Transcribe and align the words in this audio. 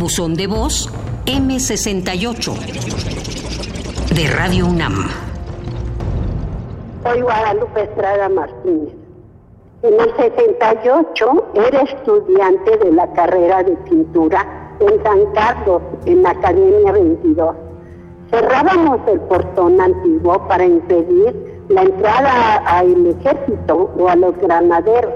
Buzón 0.00 0.34
de 0.34 0.46
voz 0.46 0.88
M68 1.26 2.54
de 4.14 4.28
Radio 4.34 4.66
UNAM. 4.66 4.94
Soy 7.02 7.20
Guadalupe 7.20 7.82
Estrada 7.82 8.30
Martínez. 8.30 8.94
En 9.82 10.00
el 10.00 10.16
68 10.16 11.52
era 11.54 11.82
estudiante 11.82 12.78
de 12.78 12.92
la 12.92 13.12
carrera 13.12 13.62
de 13.62 13.76
pintura 13.90 14.46
en 14.80 15.02
San 15.02 15.18
Carlos, 15.34 15.82
en 16.06 16.22
la 16.22 16.30
Academia 16.30 16.92
22. 16.92 17.56
Cerrábamos 18.30 19.00
el 19.06 19.20
portón 19.20 19.78
antiguo 19.82 20.48
para 20.48 20.64
impedir 20.64 21.62
la 21.68 21.82
entrada 21.82 22.56
al 22.64 23.06
ejército 23.06 23.90
o 23.98 24.08
a 24.08 24.16
los 24.16 24.34
granaderos. 24.38 25.12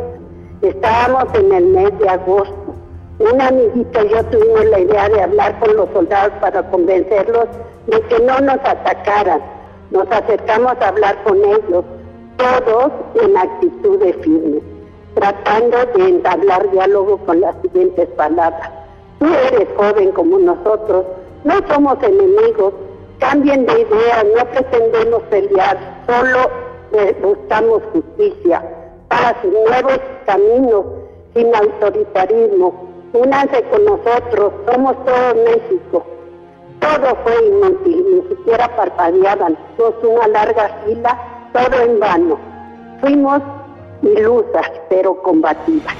Estábamos 0.60 1.24
en 1.32 1.52
el 1.54 1.64
mes 1.68 1.98
de 1.98 2.06
agosto. 2.10 2.63
Un 3.18 3.40
amiguito 3.40 4.04
y 4.04 4.08
yo 4.08 4.24
tuvimos 4.24 4.64
la 4.66 4.80
idea 4.80 5.08
de 5.08 5.22
hablar 5.22 5.58
con 5.60 5.76
los 5.76 5.88
soldados 5.90 6.32
para 6.40 6.68
convencerlos 6.70 7.46
de 7.86 8.00
que 8.00 8.18
no 8.20 8.40
nos 8.40 8.58
atacaran. 8.64 9.40
Nos 9.92 10.10
acercamos 10.10 10.74
a 10.80 10.88
hablar 10.88 11.22
con 11.22 11.36
ellos, 11.38 11.84
todos 12.36 12.92
en 13.22 13.36
actitud 13.36 14.00
de 14.00 14.12
firme, 14.14 14.60
tratando 15.14 15.76
de 15.94 16.08
entablar 16.08 16.68
diálogo 16.72 17.18
con 17.18 17.40
las 17.40 17.54
siguientes 17.62 18.08
palabras. 18.16 18.68
Tú 19.20 19.26
eres 19.26 19.68
joven 19.76 20.10
como 20.10 20.38
nosotros, 20.40 21.04
no 21.44 21.54
somos 21.68 21.96
enemigos, 22.02 22.74
cambien 23.20 23.64
de 23.66 23.80
idea, 23.80 24.24
no 24.36 24.44
pretendemos 24.46 25.22
pelear, 25.30 25.78
solo 26.06 26.50
buscamos 27.22 27.80
justicia 27.92 28.62
para 29.08 29.40
sus 29.40 29.52
nuevos 29.52 30.00
caminos 30.26 30.84
sin 31.34 31.54
autoritarismo. 31.54 32.93
Únanse 33.14 33.62
con 33.70 33.84
nosotros, 33.84 34.52
somos 34.66 34.96
todo 35.04 35.34
México. 35.44 36.04
Todo 36.80 37.16
fue 37.22 37.46
inútil, 37.46 38.04
ni 38.12 38.28
siquiera 38.28 38.74
parpadeaban, 38.74 39.56
Fue 39.76 39.92
una 40.02 40.26
larga 40.26 40.68
fila, 40.84 41.16
todo 41.52 41.80
en 41.80 42.00
vano. 42.00 42.36
Fuimos 43.00 43.40
ilusas, 44.02 44.68
pero 44.88 45.22
combativas. 45.22 45.94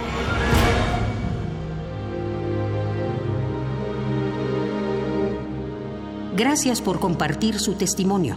Gracias 6.37 6.83
por 6.83 6.99
compartir 6.99 7.61
su 7.61 7.75
testimonio. 7.75 8.35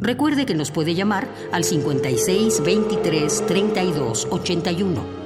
Recuerde 0.00 0.44
que 0.44 0.56
nos 0.56 0.72
puede 0.72 0.96
llamar 0.96 1.28
al 1.52 1.62
56 1.62 2.64
23 2.64 3.46
32 3.46 4.26
81. 4.32 5.25